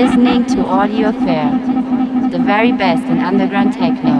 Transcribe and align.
listening 0.00 0.46
to 0.46 0.64
Audio 0.64 1.10
Affair, 1.10 1.50
the 2.30 2.38
very 2.38 2.72
best 2.72 3.02
in 3.02 3.18
underground 3.18 3.74
techno. 3.74 4.16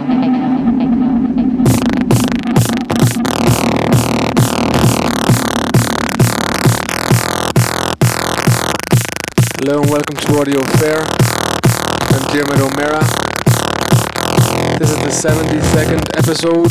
Hello 9.57 9.81
and 9.81 9.89
welcome 9.89 10.17
to 10.17 10.37
Audio 10.37 10.61
Affair. 10.61 10.99
I'm 12.13 12.29
Diarmaid 12.29 12.61
O'Meara. 12.61 13.01
This 14.77 14.91
is 14.91 14.97
the 14.97 15.29
72nd 15.29 16.15
episode. 16.15 16.69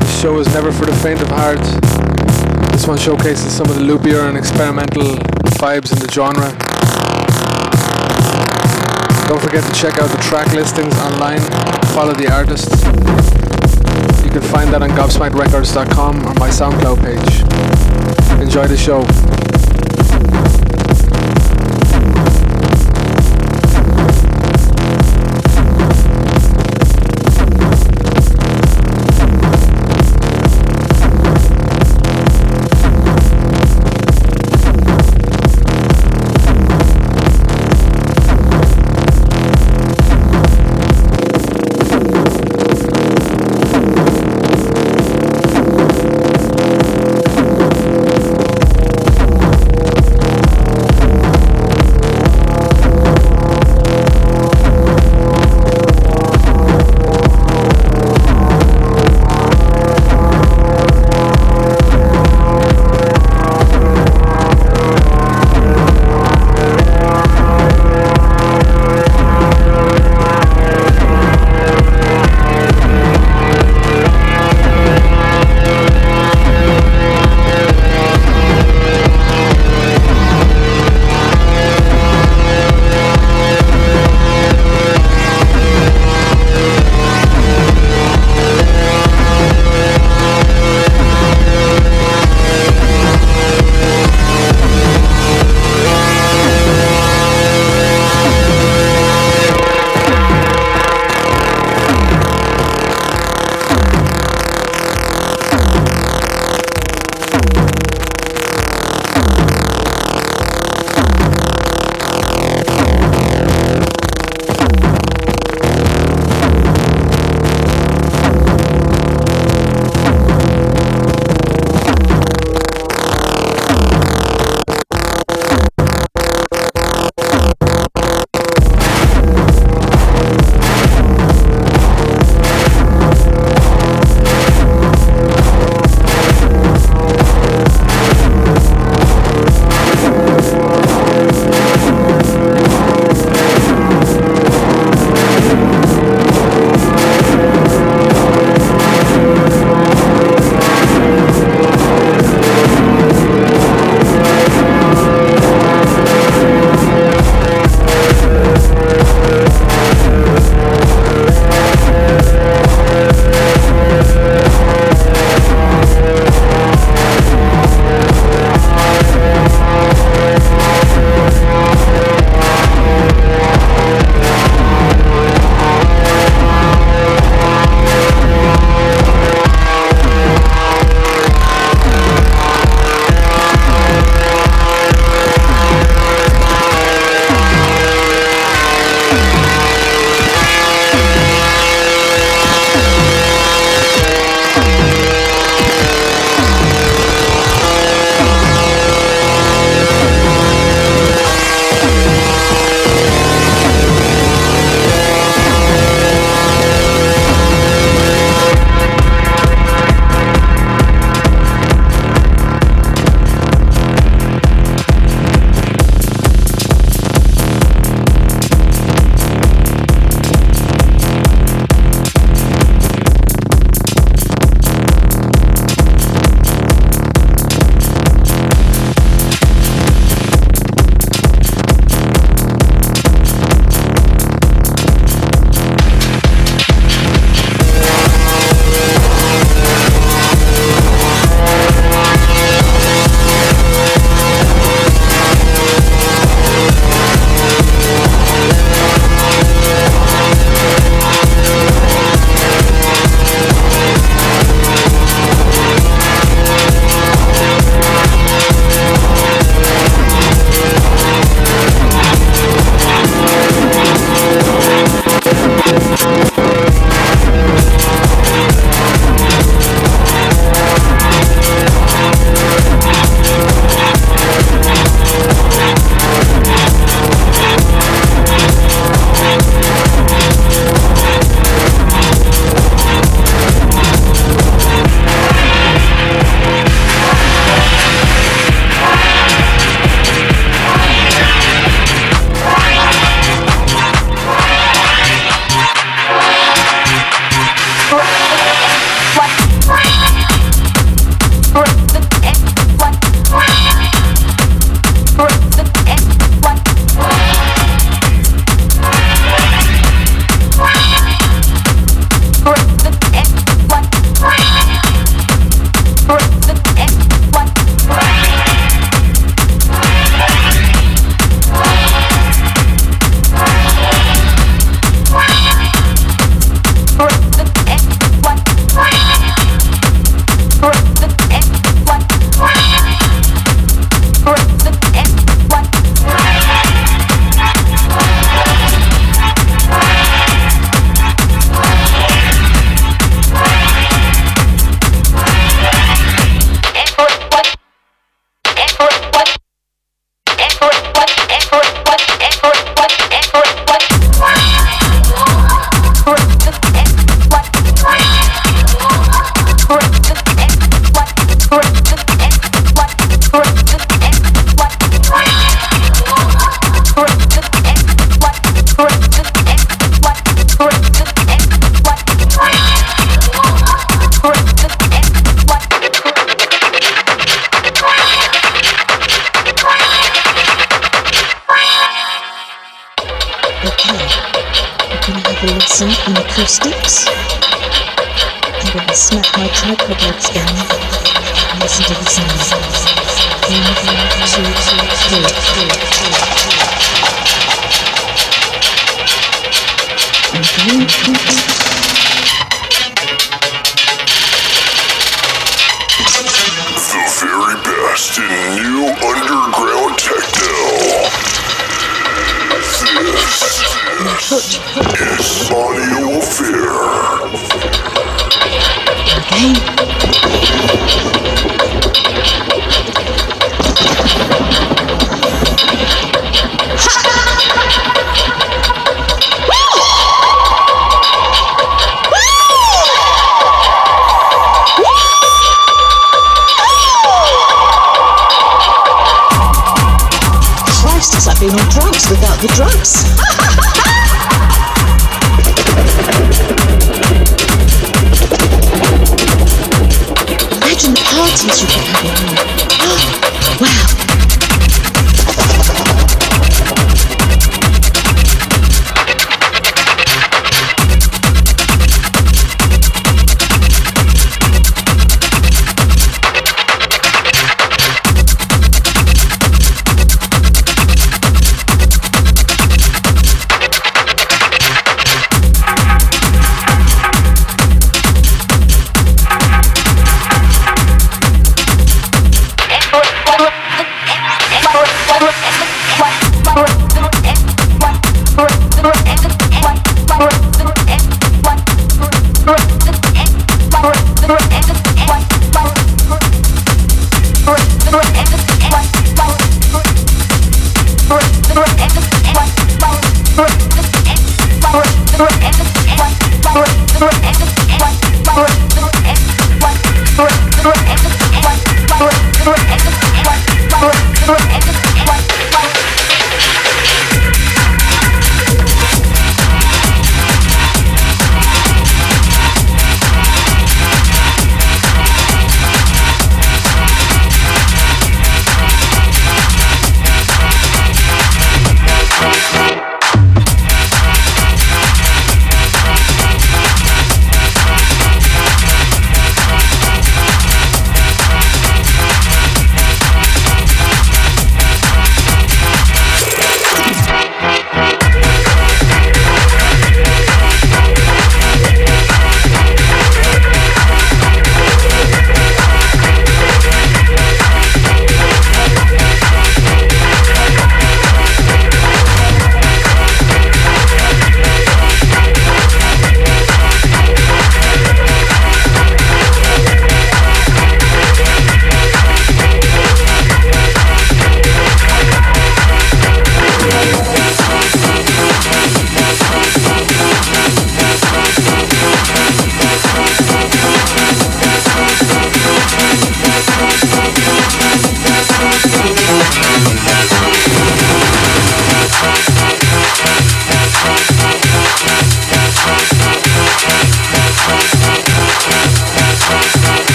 This 0.00 0.22
show 0.22 0.38
is 0.38 0.46
never 0.54 0.72
for 0.72 0.86
the 0.86 0.96
faint 1.02 1.20
of 1.20 1.28
heart. 1.28 1.60
This 2.72 2.86
one 2.86 2.96
showcases 2.96 3.54
some 3.54 3.68
of 3.68 3.76
the 3.76 3.82
loopier 3.82 4.26
and 4.26 4.38
experimental 4.38 5.16
vibes 5.60 5.92
in 5.92 5.98
the 5.98 6.10
genre. 6.10 6.65
Don't 9.28 9.40
forget 9.40 9.64
to 9.64 9.72
check 9.72 9.98
out 9.98 10.10
the 10.10 10.22
track 10.22 10.52
listings 10.52 10.96
online, 10.98 11.40
follow 11.94 12.14
the 12.14 12.30
artists. 12.32 12.84
You 14.24 14.30
can 14.30 14.42
find 14.42 14.72
that 14.72 14.82
on 14.82 14.90
gobsmackrecords.com 14.90 16.26
or 16.26 16.34
my 16.34 16.48
SoundCloud 16.48 17.00
page. 17.02 18.40
Enjoy 18.40 18.66
the 18.66 18.76
show. 18.76 19.45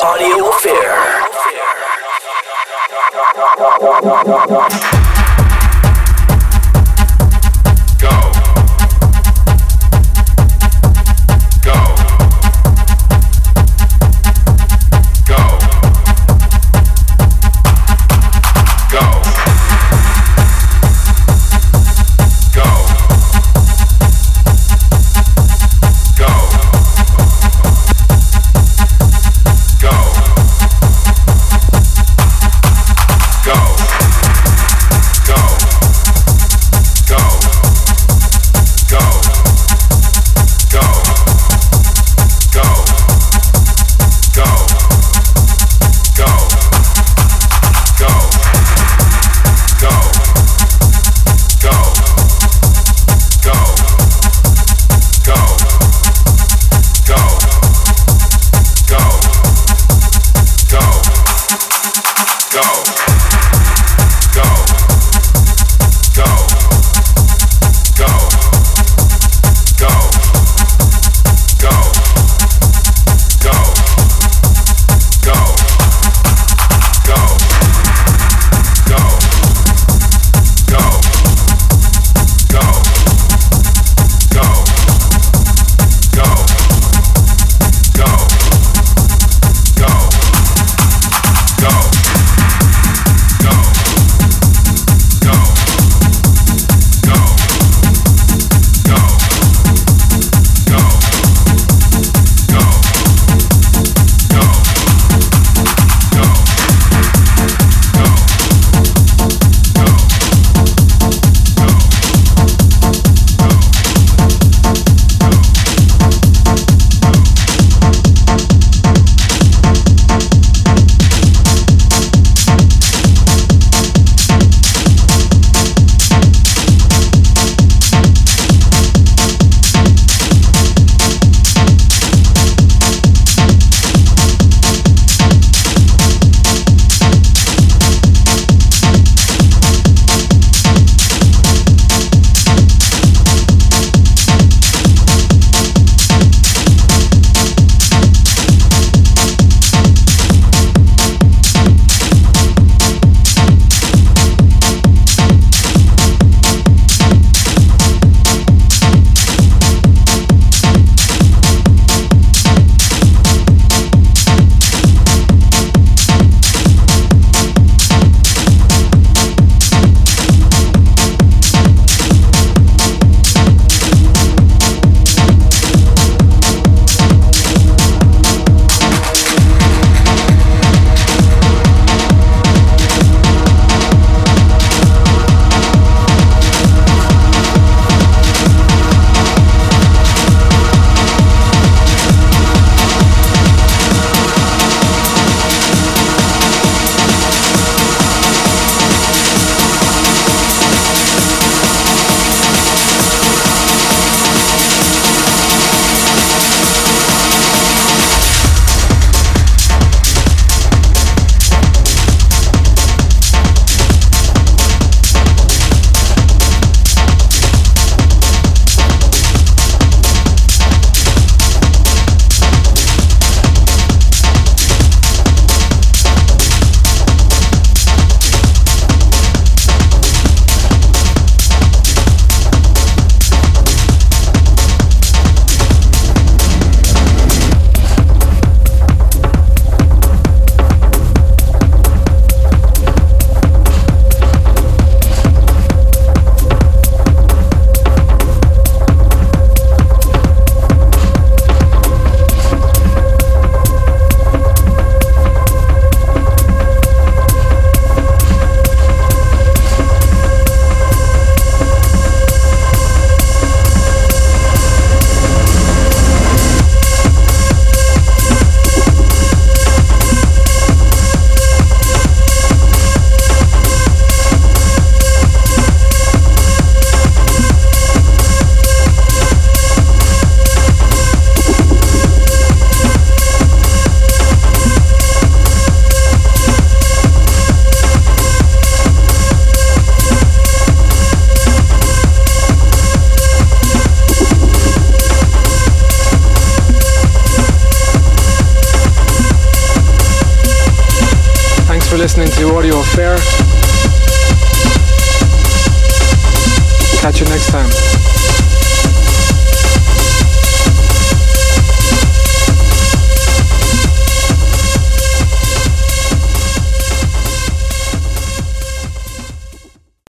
Audio 0.00 0.48
Affair. 4.48 4.97